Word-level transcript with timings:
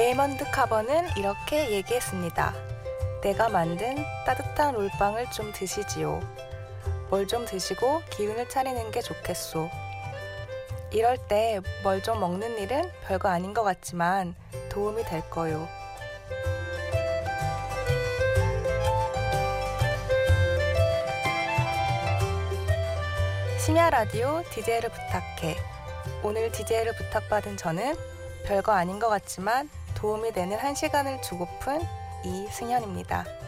레이먼드 0.00 0.50
카버는 0.50 1.14
이렇게 1.18 1.72
얘기했습니다. 1.72 2.54
내가 3.20 3.50
만든 3.50 4.02
따뜻한 4.24 4.72
롤빵을 4.72 5.30
좀 5.30 5.52
드시지요. 5.52 6.20
뭘 7.10 7.26
좀 7.26 7.44
드시고 7.44 8.00
기운을 8.08 8.48
차리는 8.48 8.90
게 8.92 9.02
좋겠소. 9.02 9.68
이럴 10.90 11.18
때 11.28 11.60
뭘 11.84 12.02
좀 12.02 12.18
먹는 12.18 12.56
일은 12.60 12.90
별거 13.06 13.28
아닌 13.28 13.52
것 13.52 13.62
같지만 13.62 14.34
도움이 14.70 15.04
될 15.04 15.20
거요. 15.28 15.68
심야 23.58 23.90
라디오 23.90 24.42
DJ를 24.50 24.88
부탁해. 24.88 25.56
오늘 26.22 26.50
DJ를 26.50 26.94
부탁받은 26.96 27.56
저는 27.56 27.94
별거 28.46 28.72
아닌 28.72 28.98
것 28.98 29.08
같지만 29.08 29.68
도움이 30.00 30.32
되는 30.32 30.56
한 30.56 30.74
시간을 30.74 31.20
주고픈 31.20 31.80
이승현입니다. 32.24 33.39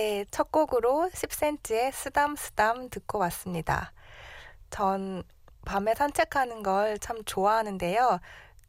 네, 0.00 0.24
첫 0.30 0.50
곡으로 0.50 1.10
10cm의 1.12 1.92
쓰담쓰담 1.92 2.88
듣고 2.88 3.18
왔습니다. 3.18 3.92
전 4.70 5.22
밤에 5.66 5.94
산책하는 5.94 6.62
걸 6.62 6.96
참 7.00 7.22
좋아하는데요. 7.26 8.18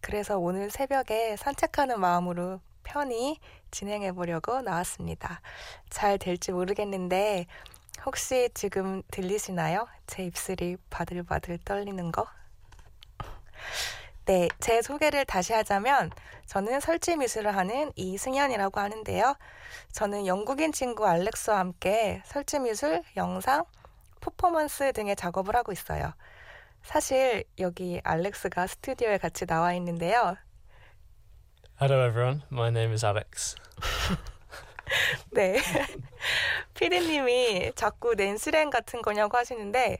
그래서 0.02 0.38
오늘 0.38 0.70
새벽에 0.70 1.38
산책하는 1.38 2.02
마음으로 2.02 2.60
편히 2.84 3.40
진행해 3.72 4.12
보려고 4.12 4.62
나왔습니다. 4.62 5.40
잘 5.90 6.18
될지 6.18 6.52
모르겠는데 6.52 7.46
혹시 8.06 8.50
지금 8.54 9.02
들리시나요? 9.10 9.88
제 10.08 10.26
입술이 10.26 10.76
바들바들 10.90 11.60
떨리는 11.64 12.12
거? 12.12 12.28
네, 14.26 14.48
제 14.60 14.82
소개를 14.82 15.26
다시 15.26 15.54
하자면 15.54 16.12
저는 16.46 16.80
설치 16.80 17.16
미술을 17.16 17.56
하는 17.56 17.92
이승현이라고 17.96 18.80
하는데요. 18.80 19.36
저는 19.94 20.28
영국인 20.28 20.72
친구 20.72 21.08
알렉스와 21.08 21.58
함께 21.58 22.22
설치 22.26 22.60
미술, 22.60 23.02
영상, 23.18 23.66
퍼포먼스 24.20 24.94
등의 24.94 25.16
작업을 25.16 25.56
하고 25.56 25.72
있어요. 25.72 26.14
사실 26.84 27.44
여기 27.60 28.00
알렉스가 28.04 28.68
스튜디오에 28.68 29.18
같이 29.18 29.46
나와 29.46 29.74
있는데요. 29.74 30.38
Hello 31.82 32.08
everyone, 32.08 32.44
my 32.52 32.70
name 32.70 32.94
is 32.94 33.04
Alex. 33.04 33.56
네. 35.32 35.58
피디님이 36.76 37.72
자꾸 37.76 38.14
낸스랭 38.14 38.70
같은 38.70 39.02
거냐고 39.02 39.38
하시는데 39.38 39.98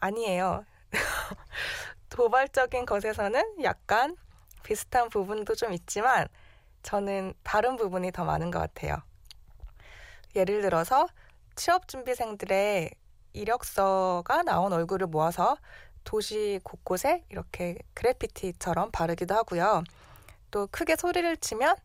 아니에요. 0.00 0.64
도발적인 2.10 2.86
것에서는 2.86 3.62
약간 3.62 4.16
비슷한 4.62 5.08
부분도 5.08 5.54
좀 5.54 5.72
있지만 5.72 6.28
저는 6.82 7.34
다른 7.42 7.76
부분이 7.76 8.12
더 8.12 8.24
많은 8.24 8.50
것 8.50 8.58
같아요. 8.58 9.02
예를 10.36 10.62
들어서 10.62 11.08
취업 11.56 11.88
준비생들의 11.88 12.90
이력서가 13.32 14.42
나온 14.42 14.72
얼굴을 14.72 15.06
모아서 15.06 15.56
도시 16.04 16.60
곳곳에 16.64 17.24
이렇게 17.28 17.76
그래피티처럼 17.94 18.90
바르기도 18.90 19.34
하고요. 19.34 19.84
또 20.50 20.66
크게 20.70 20.96
소리를 20.96 21.36
치면 21.36 21.76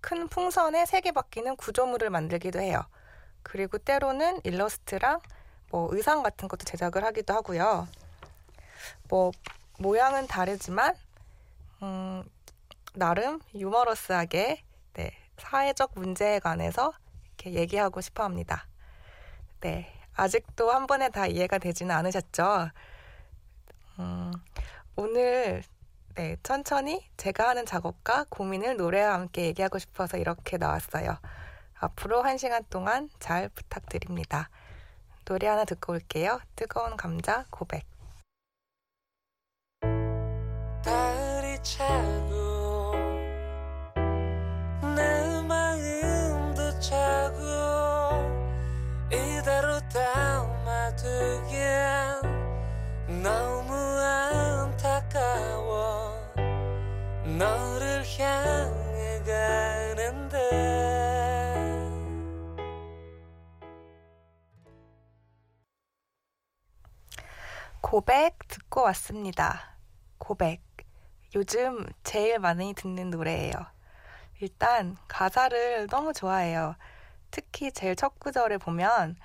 큰 0.00 0.28
풍선에 0.28 0.86
색이 0.86 1.12
바뀌는 1.12 1.56
구조물을 1.56 2.08
만들기도 2.10 2.60
해요. 2.60 2.82
그리고 3.42 3.78
때로는 3.78 4.40
일러스트랑 4.44 5.20
뭐 5.70 5.88
의상 5.92 6.22
같은 6.22 6.48
것도 6.48 6.64
제작을 6.64 7.04
하기도 7.04 7.34
하고요. 7.34 7.86
뭐 9.08 9.32
모양은 9.78 10.26
다르지만 10.26 10.94
음, 11.82 12.24
나름 12.94 13.40
유머러스하게 13.54 14.62
네, 14.94 15.12
사회적 15.38 15.92
문제에 15.94 16.40
관해서 16.40 16.92
이렇게 17.26 17.54
얘기하고 17.54 18.00
싶어 18.00 18.24
합니다. 18.24 18.66
네, 19.60 19.92
아직도 20.14 20.72
한 20.72 20.88
번에 20.88 21.10
다 21.10 21.26
이해가 21.26 21.58
되지는 21.58 21.94
않으셨죠? 21.94 22.70
음, 24.00 24.32
오늘 24.96 25.62
네, 26.16 26.36
천천히 26.42 27.08
제가 27.16 27.50
하는 27.50 27.64
작업과 27.64 28.26
고민을 28.28 28.76
노래와 28.76 29.14
함께 29.14 29.44
얘기하고 29.46 29.78
싶어서 29.78 30.16
이렇게 30.16 30.56
나왔어요. 30.56 31.18
앞으로 31.78 32.22
한 32.22 32.36
시간 32.36 32.64
동안 32.68 33.08
잘 33.20 33.48
부탁드립니다. 33.50 34.50
노래 35.24 35.46
하나 35.46 35.64
듣고 35.64 35.92
올게요. 35.92 36.40
뜨거운 36.56 36.96
감자 36.96 37.44
고백. 37.50 37.97
달이 40.88 41.62
차고 41.62 42.94
내 44.96 45.42
마음도 45.42 46.80
차고 46.80 47.36
이대로 49.12 49.78
담아두기엔 49.92 51.62
너무 53.22 53.74
안타까워 54.80 55.12
너를 57.36 58.02
향해 58.18 59.22
가는데 59.26 60.38
고백 67.82 68.38
듣고 68.48 68.84
왔습니다. 68.84 69.76
고백. 70.16 70.67
요즘 71.34 71.84
제일 72.04 72.38
많이 72.38 72.72
듣는 72.72 73.10
노래예요. 73.10 73.52
일단 74.40 74.96
가사를 75.08 75.86
너무 75.88 76.12
좋아해요. 76.14 76.74
특히 77.30 77.70
제일 77.70 77.96
첫 77.96 78.18
구절에 78.18 78.56
보면 78.56 79.16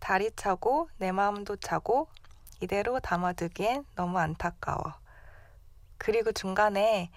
달이 0.00 0.32
차고 0.34 0.88
내 0.96 1.12
마음도 1.12 1.56
차고 1.56 2.08
이대로 2.60 2.98
담아두기엔 2.98 3.84
너무 3.94 4.18
안타까워. 4.18 4.94
그리고 5.96 6.32
중간에 6.32 7.10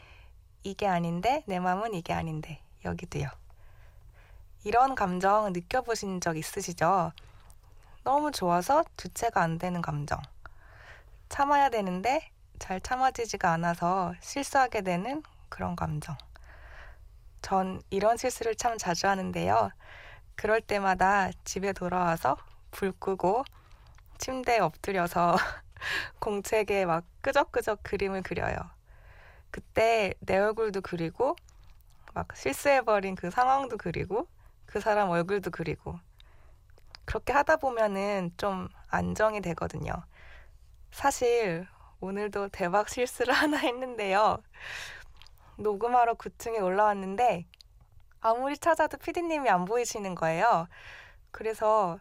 이게 0.62 0.88
아닌데 0.88 1.44
내 1.48 1.60
마음은 1.60 1.96
이게 1.96 2.14
아닌데 2.14 2.62
여기도요. 2.86 3.28
이런 4.64 4.94
감정 4.94 5.52
느껴보신 5.52 6.22
적 6.22 6.38
있으시죠? 6.38 7.12
너무 8.04 8.32
좋아서 8.32 8.84
주체가 8.98 9.42
안 9.42 9.58
되는 9.58 9.82
감정. 9.82 10.22
참아야 11.30 11.70
되는데 11.70 12.30
잘 12.60 12.82
참아지지가 12.82 13.52
않아서 13.54 14.14
실수하게 14.20 14.82
되는 14.82 15.24
그런 15.50 15.76
감정. 15.76 16.18
전 17.42 17.82
이런 17.90 18.18
실수를 18.18 18.56
참 18.56 18.78
자주 18.78 19.08
하는데요. 19.08 19.72
그럴 20.36 20.62
때마다 20.62 21.32
집에 21.44 21.74
돌아와서 21.74 22.38
불 22.72 22.92
끄고 22.92 23.44
침대에 24.18 24.60
엎드려서 24.60 25.36
공책에 26.20 26.86
막 26.86 27.04
끄적끄적 27.22 27.84
그림을 27.84 28.24
그려요. 28.24 28.58
그때 29.52 30.14
내 30.20 30.38
얼굴도 30.38 30.82
그리고 30.82 31.36
막 32.14 32.36
실수해버린 32.36 33.16
그 33.16 33.32
상황도 33.32 33.78
그리고 33.78 34.28
그 34.66 34.80
사람 34.80 35.10
얼굴도 35.10 35.52
그리고 35.52 36.00
그렇게 37.06 37.32
하다 37.32 37.58
보면은 37.58 38.32
좀 38.38 38.68
안정이 38.90 39.42
되거든요. 39.42 39.94
사실 40.92 41.68
오늘도 42.00 42.50
대박 42.50 42.90
실수를 42.90 43.34
하나 43.34 43.58
했는데요. 43.58 44.38
녹음하러 45.58 46.14
9층에 46.14 46.62
올라왔는데 46.62 47.48
아무리 48.22 48.58
찾아도 48.58 48.98
피디님이 48.98 49.50
안 49.50 49.66
보이시는 49.66 50.16
거예요. 50.16 50.68
그래서 51.32 52.00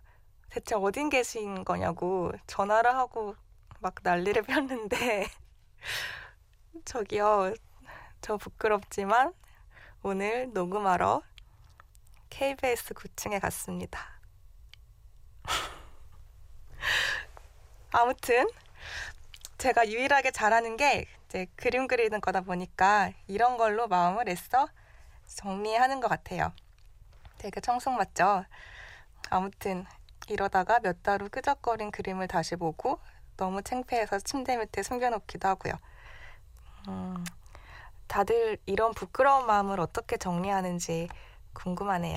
대체 0.50 0.75
어딘 0.75 1.08
계신 1.08 1.64
거냐고 1.64 2.31
전화를 2.46 2.94
하고 2.94 3.34
막 3.81 3.94
난리를 4.02 4.43
폈는데 4.44 5.26
저기요 6.84 7.54
저 8.20 8.37
부끄럽지만 8.37 9.32
오늘 10.02 10.52
녹음하러 10.52 11.22
KBS 12.28 12.94
9층에 12.94 13.40
갔습니다. 13.40 14.20
아무튼 17.93 18.46
제가 19.66 19.88
유일하게 19.88 20.30
잘하는 20.30 20.76
게 20.76 21.06
이제 21.26 21.48
그림 21.56 21.88
그리는 21.88 22.20
거다 22.20 22.42
보니까 22.42 23.10
이런 23.26 23.56
걸로 23.56 23.88
마음을 23.88 24.28
애써 24.28 24.68
정리하는 25.26 25.98
것 26.00 26.06
같아요. 26.06 26.52
되게 27.38 27.60
청순 27.60 27.96
맞죠? 27.96 28.44
아무튼 29.28 29.84
이러다가 30.28 30.78
몇 30.78 31.02
달 31.02 31.20
후 31.20 31.28
끄적거린 31.28 31.90
그림을 31.90 32.28
다시 32.28 32.54
보고 32.54 33.00
너무 33.36 33.60
창피해서 33.60 34.20
침대 34.20 34.56
밑에 34.56 34.84
숨겨놓기도 34.84 35.48
하고요. 35.48 35.72
음, 36.86 37.24
다들 38.06 38.58
이런 38.66 38.94
부끄러운 38.94 39.46
마음을 39.46 39.80
어떻게 39.80 40.16
정리하는지 40.16 41.08
궁금하네요. 41.54 42.16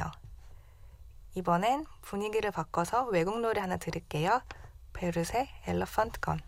이번엔 1.34 1.88
분위기를 2.04 2.52
바꿔서 2.52 3.06
외국 3.06 3.40
노래 3.40 3.60
하나 3.60 3.78
들을게요. 3.78 4.44
베르세 4.94 5.50
엘러펀트 5.66 6.20
건. 6.20 6.40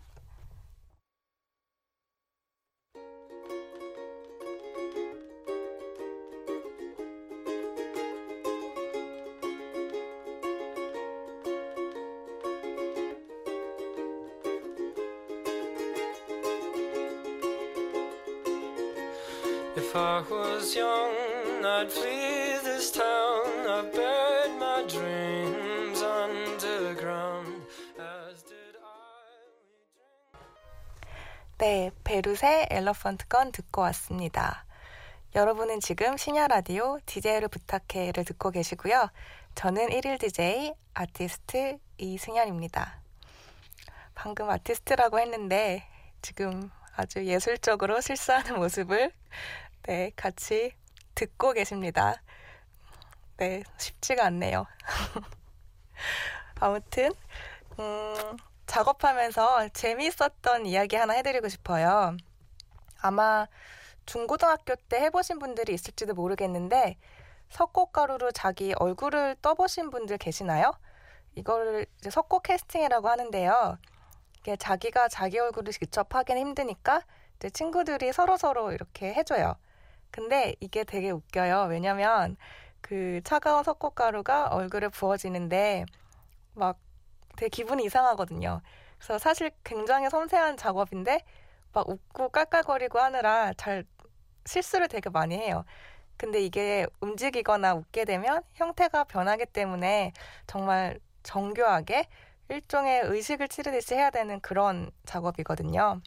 Young, 20.74 21.64
I'd 21.64 21.90
flee 21.90 22.58
this 22.62 22.92
town. 22.92 23.66
I 23.68 23.82
buried 23.90 24.56
my 24.58 24.86
dreams 24.86 26.02
underground. 26.02 27.62
네, 31.58 31.92
베르세 32.02 32.66
엘러펀트 32.70 33.28
건 33.28 33.52
듣고 33.52 33.82
왔습니다. 33.82 34.64
여러분은 35.34 35.78
지금 35.78 36.16
심야 36.16 36.48
라디오 36.48 36.98
DJ를 37.06 37.46
부탁해를 37.48 38.24
듣고 38.24 38.50
계시고요. 38.50 39.10
저는 39.54 39.90
1일 39.90 40.18
DJ 40.18 40.74
아티스트 40.94 41.78
이승현입니다. 41.98 43.00
방금 44.14 44.50
아티스트라고 44.50 45.20
했는데 45.20 45.86
지금 46.20 46.70
아주 46.96 47.24
예술적으로 47.24 48.00
실수하는 48.00 48.56
모습을 48.56 49.12
네, 49.84 50.12
같이 50.14 50.72
듣고 51.16 51.52
계십니다. 51.52 52.22
네, 53.36 53.64
쉽지가 53.78 54.24
않네요. 54.26 54.64
아무튼 56.60 57.10
음, 57.80 58.36
작업하면서 58.66 59.70
재미있었던 59.70 60.66
이야기 60.66 60.94
하나 60.94 61.14
해드리고 61.14 61.48
싶어요. 61.48 62.16
아마 63.00 63.48
중고등학교 64.06 64.76
때 64.88 65.00
해보신 65.00 65.40
분들이 65.40 65.74
있을지도 65.74 66.14
모르겠는데 66.14 66.96
석고가루로 67.50 68.30
자기 68.30 68.74
얼굴을 68.78 69.34
떠보신 69.42 69.90
분들 69.90 70.18
계시나요? 70.18 70.72
이거를 71.34 71.86
이제 71.98 72.08
석고 72.08 72.38
캐스팅이라고 72.38 73.08
하는데요. 73.08 73.78
이게 74.38 74.56
자기가 74.56 75.08
자기 75.08 75.40
얼굴을 75.40 75.72
직접 75.72 76.14
하기는 76.14 76.40
힘드니까 76.40 77.02
이제 77.36 77.50
친구들이 77.50 78.12
서로 78.12 78.36
서로 78.36 78.70
이렇게 78.70 79.12
해줘요. 79.12 79.56
근데 80.12 80.54
이게 80.60 80.84
되게 80.84 81.10
웃겨요. 81.10 81.64
왜냐면 81.70 82.36
그 82.80 83.20
차가운 83.24 83.64
석고가루가 83.64 84.48
얼굴에 84.48 84.88
부어지는데 84.88 85.86
막 86.54 86.78
되게 87.36 87.48
기분이 87.48 87.84
이상하거든요. 87.84 88.60
그래서 88.98 89.18
사실 89.18 89.50
굉장히 89.64 90.10
섬세한 90.10 90.58
작업인데 90.58 91.24
막 91.72 91.88
웃고 91.88 92.28
깔깔거리고 92.28 93.00
하느라 93.00 93.52
잘 93.54 93.84
실수를 94.44 94.88
되게 94.88 95.08
많이 95.10 95.36
해요. 95.36 95.64
근데 96.18 96.40
이게 96.40 96.86
움직이거나 97.00 97.74
웃게 97.74 98.04
되면 98.04 98.42
형태가 98.54 99.04
변하기 99.04 99.46
때문에 99.46 100.12
정말 100.46 101.00
정교하게 101.22 102.06
일종의 102.48 103.02
의식을 103.04 103.48
치르듯이 103.48 103.94
해야 103.94 104.10
되는 104.10 104.40
그런 104.40 104.90
작업이거든요. 105.06 106.02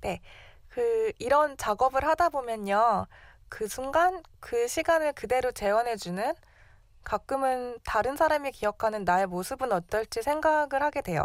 네. 0.00 0.20
그, 0.68 1.12
이런 1.18 1.56
작업을 1.56 2.04
하다 2.06 2.28
보면요. 2.30 3.06
그 3.48 3.68
순간, 3.68 4.22
그 4.40 4.68
시간을 4.68 5.12
그대로 5.14 5.52
재현해주는 5.52 6.34
가끔은 7.04 7.78
다른 7.84 8.16
사람이 8.16 8.52
기억하는 8.52 9.04
나의 9.04 9.26
모습은 9.26 9.72
어떨지 9.72 10.22
생각을 10.22 10.82
하게 10.82 11.00
돼요. 11.00 11.24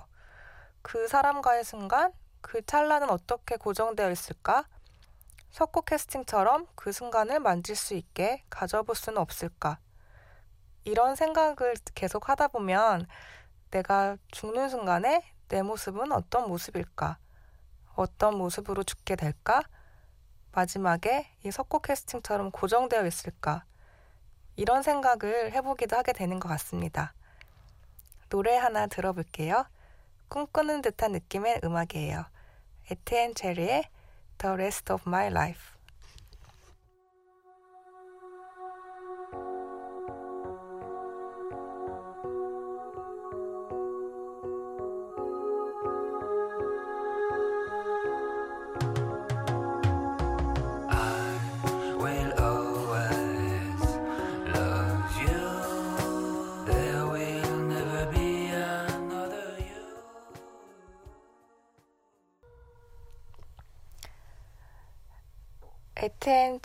그 0.81 1.07
사람과의 1.07 1.63
순간, 1.63 2.13
그 2.41 2.65
찰나는 2.65 3.09
어떻게 3.09 3.57
고정되어 3.57 4.11
있을까? 4.11 4.65
석고 5.51 5.81
캐스팅처럼 5.81 6.67
그 6.75 6.91
순간을 6.91 7.39
만질 7.39 7.75
수 7.75 7.93
있게 7.93 8.43
가져볼 8.49 8.95
수는 8.95 9.19
없을까? 9.19 9.79
이런 10.83 11.15
생각을 11.15 11.75
계속 11.95 12.27
하다 12.29 12.49
보면 12.49 13.07
내가 13.71 14.17
죽는 14.31 14.69
순간에 14.69 15.23
내 15.47 15.61
모습은 15.61 16.11
어떤 16.11 16.47
모습일까? 16.47 17.17
어떤 17.95 18.37
모습으로 18.37 18.83
죽게 18.83 19.15
될까? 19.15 19.63
마지막에 20.51 21.27
이 21.43 21.51
석고 21.51 21.79
캐스팅처럼 21.79 22.51
고정되어 22.51 23.05
있을까? 23.05 23.63
이런 24.55 24.83
생각을 24.83 25.51
해보기도 25.51 25.95
하게 25.95 26.13
되는 26.13 26.39
것 26.39 26.47
같습니다. 26.49 27.13
노래 28.29 28.55
하나 28.55 28.87
들어볼게요. 28.87 29.65
꿈꾸는 30.27 30.81
듯한 30.81 31.11
느낌의 31.11 31.61
음악이에요. 31.63 32.25
에티엔 32.89 33.35
체리의 33.35 33.89
The 34.37 34.53
Rest 34.53 34.91
of 34.91 35.03
My 35.07 35.27
Life. 35.27 35.72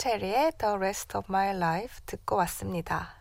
체리의 0.09 0.53
The 0.57 0.75
Rest 0.77 1.19
of 1.19 1.27
My 1.29 1.55
Life 1.55 1.99
듣고 2.07 2.37
왔습니다. 2.37 3.17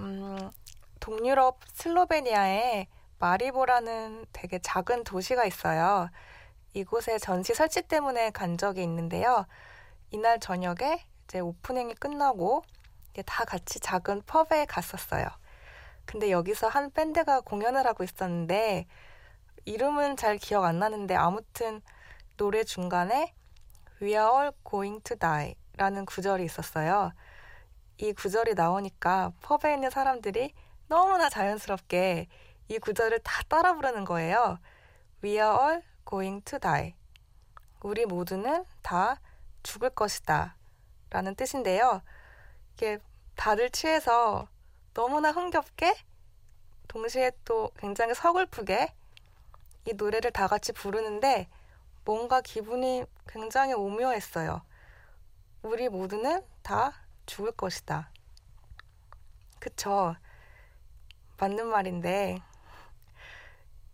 음, 0.00 0.50
동유럽 0.98 1.60
슬로베니아에 1.74 2.88
마리보라는 3.20 4.26
되게 4.32 4.58
작은 4.58 5.04
도시가 5.04 5.44
있어요. 5.44 6.10
이곳에 6.74 7.18
전시 7.18 7.54
설치 7.54 7.82
때문에 7.82 8.30
간 8.30 8.58
적이 8.58 8.82
있는데요. 8.82 9.46
이날 10.10 10.40
저녁에 10.40 11.06
이제 11.24 11.38
오프닝이 11.38 11.94
끝나고 11.94 12.64
이제 13.12 13.22
다 13.22 13.44
같이 13.44 13.78
작은 13.78 14.22
펍에 14.26 14.64
갔었어요. 14.64 15.24
근데 16.04 16.32
여기서 16.32 16.66
한 16.66 16.90
밴드가 16.90 17.42
공연을 17.42 17.86
하고 17.86 18.02
있었는데 18.02 18.88
이름은 19.66 20.16
잘 20.16 20.36
기억 20.38 20.64
안 20.64 20.80
나는데 20.80 21.14
아무튼 21.14 21.80
노래 22.36 22.64
중간에 22.64 23.32
We 24.02 24.14
are 24.14 24.28
all 24.28 24.52
going 24.68 25.00
to 25.04 25.16
die 25.16 25.54
라는 25.76 26.04
구절이 26.06 26.44
있었어요. 26.44 27.12
이 27.98 28.12
구절이 28.12 28.54
나오니까 28.54 29.32
펍에 29.42 29.74
있는 29.74 29.90
사람들이 29.90 30.52
너무나 30.88 31.28
자연스럽게 31.28 32.28
이 32.68 32.78
구절을 32.78 33.20
다 33.20 33.42
따라 33.48 33.74
부르는 33.74 34.04
거예요. 34.04 34.58
We 35.22 35.32
are 35.32 35.56
all 35.58 35.82
going 36.08 36.44
to 36.44 36.58
die. 36.58 36.94
우리 37.80 38.06
모두는 38.06 38.64
다 38.82 39.20
죽을 39.62 39.90
것이다. 39.90 40.56
라는 41.10 41.34
뜻인데요. 41.34 42.02
이게 42.74 42.98
다들 43.36 43.70
취해서 43.70 44.48
너무나 44.94 45.30
흥겹게 45.30 45.94
동시에 46.88 47.32
또 47.44 47.70
굉장히 47.78 48.14
서글프게 48.14 48.92
이 49.86 49.92
노래를 49.94 50.32
다 50.32 50.46
같이 50.46 50.72
부르는데 50.72 51.48
뭔가 52.04 52.40
기분이 52.40 53.04
굉장히 53.28 53.74
오묘했어요. 53.74 54.62
우리 55.66 55.88
모두는 55.88 56.46
다 56.62 56.92
죽을 57.26 57.50
것이다. 57.50 58.08
그쵸. 59.58 60.14
맞는 61.40 61.66
말인데, 61.66 62.38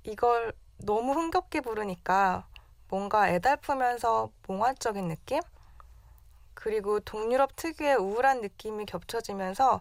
이걸 0.02 0.52
너무 0.76 1.14
흥겹게 1.14 1.62
부르니까 1.62 2.46
뭔가 2.88 3.30
애달프면서 3.30 4.30
몽환적인 4.46 5.08
느낌? 5.08 5.40
그리고 6.52 7.00
동유럽 7.00 7.56
특유의 7.56 7.96
우울한 7.96 8.42
느낌이 8.42 8.84
겹쳐지면서 8.84 9.80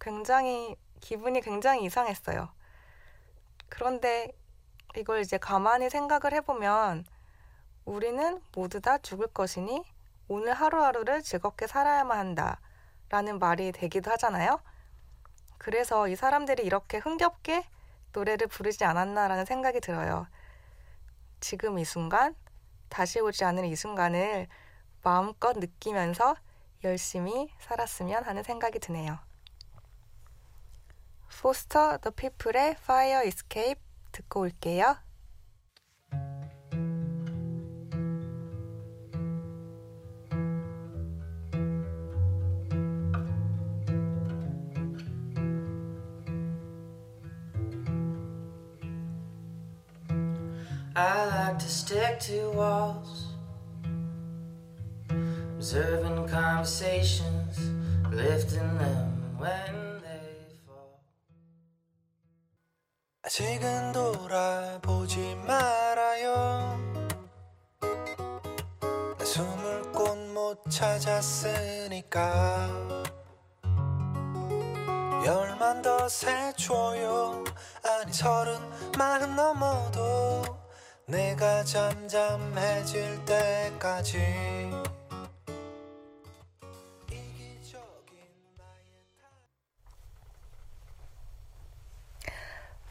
굉장히, 0.00 0.74
기분이 1.00 1.40
굉장히 1.40 1.84
이상했어요. 1.84 2.48
그런데 3.68 4.32
이걸 4.96 5.20
이제 5.20 5.38
가만히 5.38 5.88
생각을 5.88 6.32
해보면 6.32 7.06
우리는 7.84 8.42
모두 8.56 8.80
다 8.80 8.98
죽을 8.98 9.28
것이니 9.28 9.84
오늘 10.28 10.52
하루하루를 10.52 11.22
즐겁게 11.22 11.66
살아야만 11.66 12.18
한다. 12.18 12.60
라는 13.08 13.38
말이 13.38 13.72
되기도 13.72 14.10
하잖아요. 14.12 14.60
그래서 15.56 16.08
이 16.08 16.16
사람들이 16.16 16.62
이렇게 16.62 16.98
흥겹게 16.98 17.66
노래를 18.12 18.46
부르지 18.46 18.84
않았나라는 18.84 19.46
생각이 19.46 19.80
들어요. 19.80 20.26
지금 21.40 21.78
이 21.78 21.84
순간, 21.84 22.34
다시 22.88 23.20
오지 23.20 23.44
않을 23.44 23.64
이 23.64 23.74
순간을 23.74 24.48
마음껏 25.02 25.56
느끼면서 25.56 26.36
열심히 26.84 27.52
살았으면 27.60 28.24
하는 28.24 28.42
생각이 28.42 28.78
드네요. 28.78 29.18
포스터 31.40 31.98
더 31.98 32.10
피플의 32.10 32.76
Fire 32.80 33.26
Escape 33.26 33.80
듣고 34.12 34.40
올게요. 34.40 34.96
I 50.98 51.26
like 51.26 51.58
to 51.60 51.68
stick 51.68 52.18
to 52.26 52.50
walls, 52.50 53.26
observing 55.54 56.26
conversations, 56.26 57.70
lifting 58.10 58.78
them 58.78 59.38
when 59.38 60.02
they 60.02 60.58
fall. 60.66 60.98
아직은 63.22 63.92
돌아보지 63.92 65.36
말아요 65.46 66.76
나 69.18 69.24
숨을 69.24 69.92
곳 69.92 70.18
못 70.34 70.68
찾았으니까 70.68 72.68
열만 75.24 75.80
더 75.82 76.08
세줘요 76.08 77.44
아니 77.84 78.12
서른 78.12 78.58
마흔 78.98 79.36
넘어도 79.36 80.58
내가 81.08 81.64
잠잠해질 81.64 83.24
때까지 83.24 84.18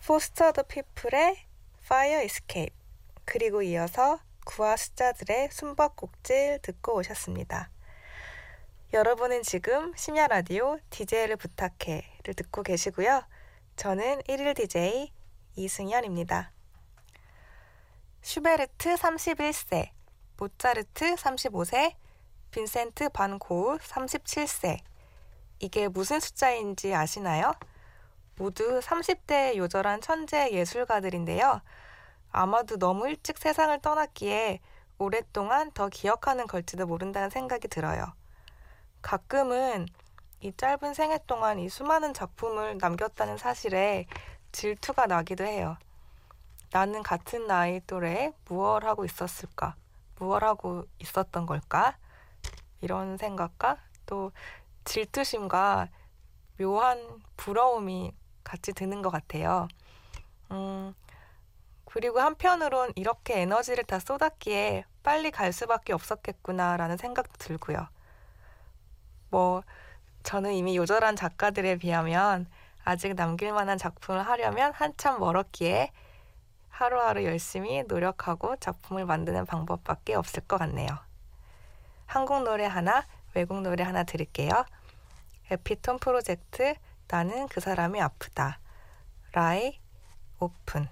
포스터 0.03 0.51
더 0.51 0.63
피플의 0.63 1.38
Fire 1.83 2.25
Escape 2.25 2.75
그리고 3.24 3.62
이어서 3.62 4.19
구와 4.45 4.77
숫자들의 4.77 5.50
숨바꼭질 5.51 6.59
듣고 6.63 6.95
오셨습니다. 6.95 7.69
여러분은 8.93 9.43
지금 9.43 9.93
심야 9.95 10.25
라디오 10.25 10.79
DJ를 10.89 11.36
부탁해를 11.36 12.33
듣고 12.36 12.63
계시고요. 12.63 13.21
저는 13.75 14.21
1일 14.21 14.55
DJ 14.55 15.12
이승연입니다. 15.55 16.56
슈베르트 18.27 18.96
31세, 18.96 19.88
모차르트 20.36 21.15
35세, 21.15 21.93
빈센트 22.51 23.07
반 23.07 23.39
고흐 23.39 23.77
37세. 23.77 24.79
이게 25.60 25.88
무슨 25.88 26.19
숫자인지 26.19 26.93
아시나요? 26.93 27.53
모두 28.36 28.81
30대의 28.81 29.55
요절한 29.55 30.01
천재 30.01 30.51
예술가들인데요. 30.51 31.62
아마도 32.29 32.77
너무 32.77 33.07
일찍 33.07 33.38
세상을 33.38 33.79
떠났기에 33.79 34.60
오랫동안 34.98 35.72
더 35.72 35.88
기억하는 35.88 36.48
걸지도 36.48 36.86
모른다는 36.86 37.29
생각이 37.29 37.69
들어요. 37.69 38.12
가끔은 39.01 39.88
이 40.41 40.51
짧은 40.51 40.96
생애 40.96 41.17
동안 41.27 41.60
이 41.60 41.69
수많은 41.69 42.13
작품을 42.13 42.77
남겼다는 42.77 43.38
사실에 43.38 44.05
질투가 44.51 45.05
나기도 45.05 45.46
해요. 45.46 45.77
나는 46.71 47.03
같은 47.03 47.47
나이 47.47 47.79
또래에 47.88 48.33
무얼 48.45 48.86
하고 48.86 49.05
있었을까? 49.05 49.75
무얼 50.17 50.43
하고 50.43 50.86
있었던 51.00 51.45
걸까? 51.45 51.97
이런 52.81 53.17
생각과 53.17 53.77
또 54.05 54.31
질투심과 54.86 55.89
묘한 56.59 57.21
부러움이 57.38 58.13
같이 58.43 58.74
드는 58.74 59.01
것 59.01 59.09
같아요. 59.09 59.67
음, 60.51 60.93
그리고 61.86 62.19
한편으론 62.19 62.93
이렇게 62.95 63.41
에너지를 63.41 63.83
다 63.83 64.00
쏟았기에 64.00 64.86
빨리 65.03 65.31
갈 65.31 65.53
수밖에 65.53 65.93
없었겠구나라는 65.93 66.97
생각도 66.97 67.33
들고요. 67.38 67.88
뭐, 69.29 69.63
저는 70.24 70.53
이미 70.53 70.75
요절한 70.77 71.15
작가들에 71.15 71.77
비하면 71.77 72.47
아직 72.83 73.15
남길 73.15 73.51
만한 73.53 73.77
작품을 73.77 74.25
하려면 74.25 74.74
한참 74.74 75.19
멀었기에 75.19 75.91
하루하루 76.77 77.24
열심히 77.24 77.81
노력하고 77.88 78.55
작품을 78.57 79.03
만드는 79.05 79.48
방법밖에 79.48 80.13
없을 80.13 80.43
것 80.43 80.60
같네요. 80.60 80.88
한국 82.05 82.43
노래 82.43 82.67
하나, 82.67 83.03
외국 83.34 83.62
노래 83.62 83.84
하나 83.84 84.03
들을게요. 84.03 84.51
에피톤 85.50 85.98
프로젝트 85.98 86.75
나는 87.07 87.48
그 87.48 87.62
사람이 87.62 88.00
아프다. 88.00 88.60
라이 89.31 89.79
오픈. 90.39 90.88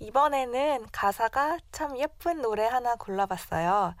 이번에는 0.00 0.86
가사가 0.92 1.58
참 1.72 1.98
예쁜 1.98 2.40
노래 2.40 2.66
하나 2.66 2.96
골라봤어요. 2.96 3.94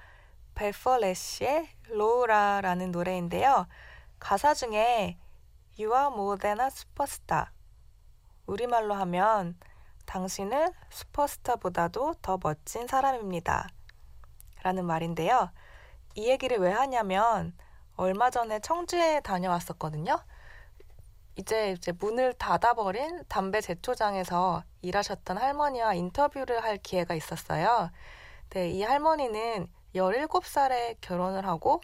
벨퍼레쉬의 0.54 1.68
로우라라는 1.88 2.90
노래인데요. 2.90 3.66
가사 4.18 4.54
중에 4.54 5.18
You 5.78 5.94
are 5.94 6.06
more 6.06 6.38
than 6.40 6.58
a 6.58 6.68
superstar. 6.68 7.48
우리말로 8.46 8.94
하면 8.94 9.58
당신은 10.06 10.72
슈퍼스타보다도 10.88 12.14
더 12.22 12.38
멋진 12.42 12.86
사람입니다. 12.86 13.68
라는 14.62 14.86
말인데요. 14.86 15.50
이 16.14 16.30
얘기를 16.30 16.56
왜 16.58 16.72
하냐면 16.72 17.54
얼마 17.96 18.30
전에 18.30 18.60
청주에 18.60 19.20
다녀왔었거든요. 19.20 20.18
이제 21.40 21.70
이제 21.72 21.90
문을 21.92 22.34
닫아버린 22.34 23.24
담배 23.26 23.62
제초장에서 23.62 24.62
일하셨던 24.82 25.38
할머니와 25.38 25.94
인터뷰를 25.94 26.62
할 26.62 26.76
기회가 26.76 27.14
있었어요. 27.14 27.90
네, 28.50 28.68
이 28.68 28.82
할머니는 28.82 29.66
17살에 29.94 30.96
결혼을 31.00 31.46
하고 31.46 31.80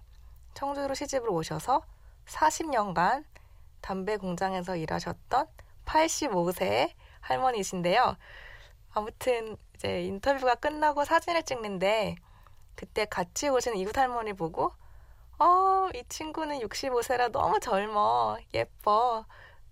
청주로 0.53 0.93
시집을 0.93 1.31
오셔서 1.31 1.81
40년간 2.27 3.25
담배 3.81 4.19
공장에서 4.19 4.77
일하셨던 4.77 5.47
85세의 5.87 6.91
할머니이신데요. 7.21 8.17
아무튼 8.93 9.57
이제 9.75 10.03
인터뷰가 10.03 10.57
끝나고 10.57 11.07
사진을 11.07 11.45
찍는데 11.45 12.17
그때 12.75 13.07
같이 13.07 13.49
오신 13.49 13.77
이웃 13.77 13.97
할머니 13.97 14.35
보고 14.35 14.73
어, 15.39 15.89
이 15.95 16.03
친구는 16.09 16.61
65세라 16.61 17.31
너무 17.31 17.61
젊어. 17.61 18.39
예뻐. 18.55 19.27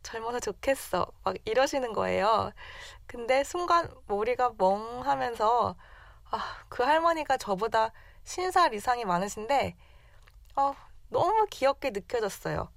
젊어서 0.04 0.38
좋겠어. 0.38 1.06
막 1.24 1.34
이러시는 1.44 1.92
거예요. 1.92 2.52
근데 3.06 3.42
순간 3.42 3.92
머리가 4.06 4.52
멍하면서 4.56 5.74
아, 6.30 6.64
그 6.68 6.82
할머니가 6.82 7.36
저보다 7.36 7.90
50살 8.24 8.74
이상이 8.74 9.04
많으신데, 9.04 9.76
어, 10.56 10.74
너무 11.08 11.46
귀엽게 11.50 11.90
느껴졌어요. 11.90 12.70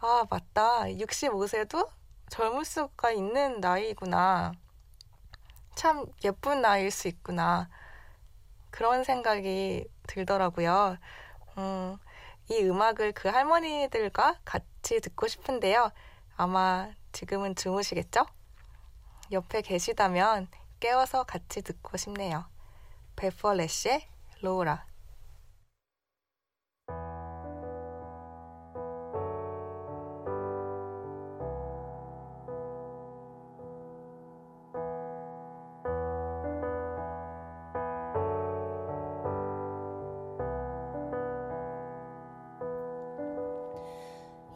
아, 0.00 0.24
맞다. 0.30 0.84
65세도 0.84 1.88
젊을 2.30 2.64
수가 2.64 3.12
있는 3.12 3.60
나이구나. 3.60 4.52
참 5.76 6.06
예쁜 6.24 6.62
나이일 6.62 6.90
수 6.90 7.08
있구나. 7.08 7.68
그런 8.70 9.04
생각이 9.04 9.86
들더라고요. 10.08 10.98
음, 11.58 11.96
이 12.48 12.60
음악을 12.62 13.12
그 13.12 13.28
할머니들과 13.28 14.40
같이 14.44 15.00
듣고 15.00 15.28
싶은데요. 15.28 15.92
아마 16.36 16.90
지금은 17.12 17.54
주무시겠죠? 17.54 18.26
옆에 19.30 19.62
계시다면 19.62 20.48
깨워서 20.80 21.24
같이 21.24 21.62
듣고 21.62 21.96
싶네요. 21.96 22.44
베퍼레쉬의 23.16 24.08
로우라. 24.42 24.84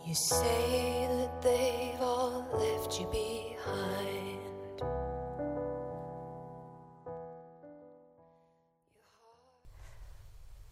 You 0.09 0.15
say 0.15 1.08
they've 1.49 2.01
all 2.01 2.45
left 2.61 3.01
you 3.01 3.11
behind. 3.11 4.39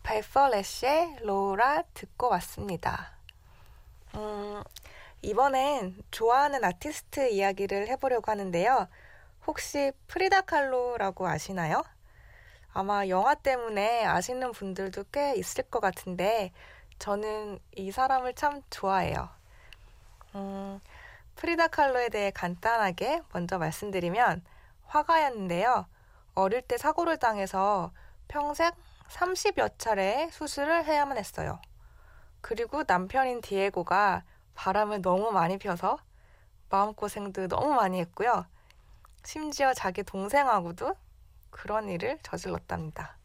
Bat 0.02 0.27
for 0.27 0.51
Lashes의 0.51 1.16
Laura 1.22 1.82
듣고 1.94 2.28
왔습니다. 2.28 3.16
음, 4.14 4.62
이번엔 5.22 5.96
좋아하는 6.10 6.62
아티스트 6.64 7.30
이야기를 7.30 7.88
해보려고 7.88 8.30
하는데요. 8.30 8.88
혹시 9.46 9.92
프리다 10.06 10.42
칼로라고 10.42 11.26
아시나요? 11.26 11.82
아마 12.72 13.08
영화 13.08 13.34
때문에 13.34 14.04
아시는 14.04 14.52
분들도 14.52 15.04
꽤 15.12 15.34
있을 15.36 15.64
것 15.64 15.80
같은데 15.80 16.52
저는 16.98 17.58
이 17.74 17.90
사람을 17.90 18.34
참 18.34 18.62
좋아해요. 18.70 19.28
음, 20.36 20.80
프리다 21.34 21.68
칼로에 21.68 22.10
대해 22.10 22.30
간단하게 22.30 23.22
먼저 23.32 23.58
말씀드리면 23.58 24.44
화가였는데요. 24.84 25.86
어릴 26.34 26.60
때 26.62 26.76
사고를 26.76 27.16
당해서 27.16 27.90
평생 28.28 28.70
30여 29.08 29.78
차례 29.78 30.28
수술을 30.30 30.84
해야만 30.84 31.16
했어요. 31.16 31.58
그리고 32.42 32.84
남편인 32.86 33.40
디에고가 33.40 34.22
바람을 34.54 35.02
너무 35.02 35.32
많이 35.32 35.58
펴서 35.58 35.98
마음고생도 36.68 37.48
너무 37.48 37.74
많이 37.74 37.98
했고요. 38.00 38.46
심지어 39.24 39.72
자기 39.72 40.02
동생하고도 40.02 40.94
그런 41.50 41.88
일을 41.88 42.18
저질렀답니다. 42.22 43.16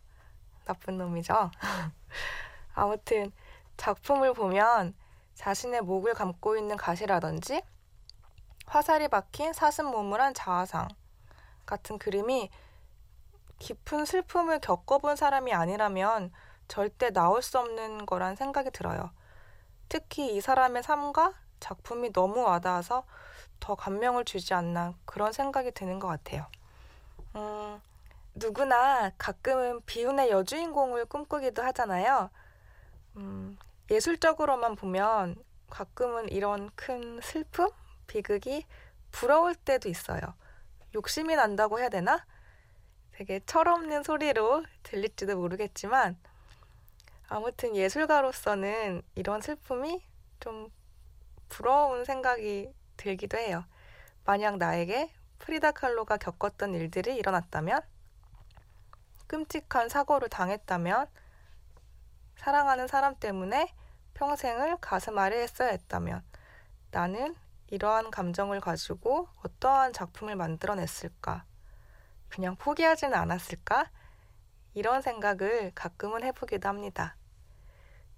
나쁜 0.66 0.98
놈이죠. 0.98 1.52
아무튼 2.74 3.32
작품을 3.78 4.34
보면 4.34 4.94
자신의 5.42 5.82
목을 5.82 6.14
감고 6.14 6.56
있는 6.56 6.78
가시라든지 6.78 7.64
화살이 8.68 9.08
박힌 9.08 9.54
사슴 9.54 9.88
몸을 9.88 10.22
한 10.22 10.36
자화상 10.36 10.88
같은 11.66 11.98
그림이 11.98 12.52
깊은 13.58 14.06
슬픔을 14.06 14.60
겪어본 14.60 15.16
사람이 15.16 15.52
아니라면 15.52 16.32
절대 16.68 17.10
나올 17.10 17.42
수 17.42 17.58
없는 17.58 18.06
거란 18.06 18.36
생각이 18.36 18.70
들어요. 18.70 19.10
특히 19.90 20.36
이 20.36 20.42
사람의 20.42 20.84
삶과 20.84 21.34
작품이 21.60 22.14
너무 22.14 22.44
와닿아서 22.44 23.04
더 23.60 23.74
감명을 23.74 24.26
주지 24.26 24.54
않나 24.54 24.94
그런 25.06 25.34
생각이 25.34 25.72
드는 25.72 25.98
것 25.98 26.08
같아요. 26.08 26.46
음, 27.36 27.82
누구나 28.36 29.10
가끔은 29.18 29.82
비운의 29.88 30.30
여주인공을 30.30 31.06
꿈꾸기도 31.06 31.64
하잖아요. 31.64 32.30
음, 33.16 33.58
예술적으로만 33.92 34.76
보면 34.78 35.36
가끔은 35.70 36.30
이런 36.30 36.72
큰 36.76 37.20
슬픔, 37.22 37.70
비극이 38.08 38.66
부러울 39.12 39.54
때도 39.54 39.90
있어요. 39.90 40.22
욕심이 40.96 41.36
난다고 41.36 41.78
해야 41.78 41.90
되나? 41.90 42.26
되게 43.12 43.42
철없는 43.46 44.04
소리로 44.04 44.64
들릴지도 44.84 45.36
모르겠지만 45.36 46.18
아무튼 47.28 47.76
예술가로서는 47.76 49.02
이런 49.16 49.42
슬픔이 49.42 50.06
좀 50.40 50.72
부러운 51.50 52.06
생각이 52.06 52.74
들기도 52.96 53.38
해요. 53.38 53.66
만약 54.24 54.58
나에게 54.58 55.12
프리다 55.40 55.74
칼로가 55.74 56.16
겪었던 56.16 56.74
일들이 56.76 57.18
일어났다면 57.18 57.82
끔찍한 59.28 59.90
사고를 59.90 60.30
당했다면 60.30 61.08
사랑하는 62.38 62.88
사람 62.88 63.16
때문에 63.16 63.74
평생을 64.14 64.78
가슴 64.82 65.18
아래에 65.18 65.48
써야 65.48 65.70
했다면 65.70 66.24
나는 66.92 67.36
이러한 67.68 68.12
감정을 68.12 68.60
가지고 68.60 69.30
어떠한 69.44 69.94
작품을 69.94 70.36
만들어냈을까? 70.36 71.46
그냥 72.30 72.56
포기하지는 72.58 73.14
않았을까? 73.14 73.90
이런 74.74 75.02
생각을 75.02 75.72
가끔은 75.76 76.24
해보기도 76.24 76.68
합니다. 76.68 77.16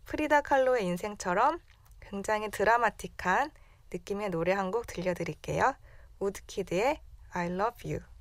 프리다 0.05 0.41
칼로의 0.41 0.85
인생처럼 0.85 1.59
굉장히 2.01 2.49
드라마틱한 2.49 3.51
느낌의 3.91 4.29
노래 4.29 4.53
한 4.53 4.71
곡 4.71 4.87
들려드릴게요. 4.87 5.75
우드키드의 6.19 6.99
I 7.31 7.47
Love 7.47 7.91
You. 7.91 8.12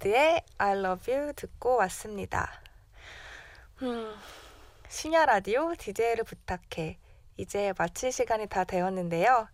우드키드의 0.00 0.42
I 0.58 0.78
Love 0.78 1.14
You 1.14 1.32
듣고 1.34 1.76
왔습니다. 1.76 2.50
음, 3.82 4.14
심야 4.88 5.26
라디오 5.26 5.74
DJ를 5.76 6.24
부탁해. 6.24 6.98
이제 7.36 7.72
마칠 7.78 8.12
시간이 8.12 8.46
다 8.48 8.64
되었는데요. 8.64 9.48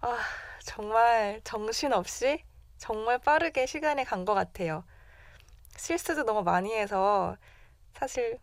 아, 0.00 0.18
정말 0.64 1.40
정신없이 1.44 2.42
정말 2.78 3.18
빠르게 3.18 3.66
시간이 3.66 4.04
간 4.04 4.24
것 4.24 4.34
같아요. 4.34 4.84
실수도 5.76 6.24
너무 6.24 6.42
많이 6.42 6.74
해서 6.74 7.36
사실 7.94 8.38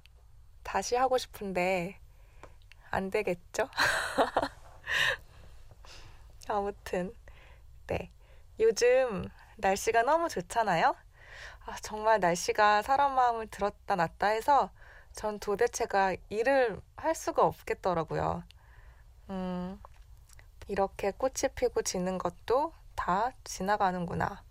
다시 0.63 0.95
하고 0.95 1.17
싶은데 1.17 1.99
안 2.91 3.09
되겠죠? 3.09 3.69
아무튼, 6.47 7.15
네. 7.87 8.11
요즘 8.59 9.27
날씨가 9.57 10.03
너무 10.03 10.29
좋잖아요? 10.29 10.95
아, 11.65 11.75
정말 11.81 12.19
날씨가 12.19 12.81
사람 12.81 13.15
마음을 13.15 13.47
들었다 13.47 13.95
놨다 13.95 14.27
해서 14.27 14.71
전 15.13 15.39
도대체가 15.39 16.15
일을 16.29 16.81
할 16.95 17.13
수가 17.13 17.45
없겠더라고요. 17.45 18.43
음, 19.29 19.79
이렇게 20.67 21.11
꽃이 21.11 21.53
피고 21.55 21.81
지는 21.81 22.17
것도 22.17 22.73
다 22.95 23.31
지나가는구나. 23.43 24.43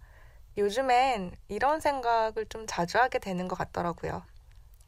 요즘엔 0.56 1.36
이런 1.48 1.80
생각을 1.80 2.46
좀 2.48 2.66
자주 2.66 2.98
하게 2.98 3.18
되는 3.18 3.48
것 3.48 3.56
같더라고요. 3.56 4.22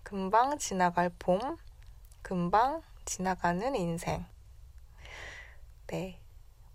금방 0.02 0.58
지나갈 0.58 1.10
봄, 1.18 1.56
금방 2.22 2.82
지나가는 3.04 3.74
인생. 3.74 4.24
네. 5.86 6.20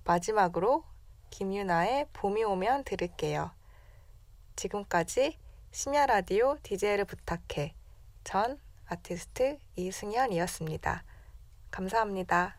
마지막으로 0.04 0.84
김유나의 1.30 2.08
봄이 2.14 2.44
오면 2.44 2.84
들을게요. 2.86 3.57
지금까지 4.58 5.38
심야 5.72 6.08
라디오 6.08 6.58
DJ를 6.64 7.06
부탁해. 7.06 7.74
전 8.24 8.60
아티스트 8.88 9.58
이승현이었습니다. 9.76 11.04
감사합니다. 11.72 12.58